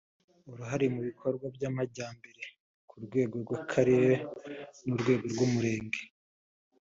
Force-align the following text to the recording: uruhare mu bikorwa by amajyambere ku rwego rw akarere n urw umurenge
uruhare 0.51 0.85
mu 0.93 1.01
bikorwa 1.07 1.45
by 1.55 1.63
amajyambere 1.69 2.43
ku 2.89 2.95
rwego 3.05 3.35
rw 3.43 3.51
akarere 3.61 4.13
n 4.83 4.87
urw 4.93 5.37
umurenge 5.45 6.01